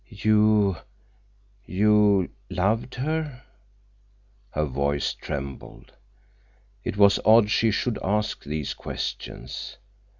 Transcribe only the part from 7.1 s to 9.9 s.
odd she should ask these questions.